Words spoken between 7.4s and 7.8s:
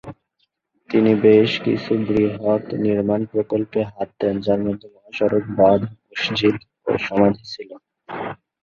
ছিল।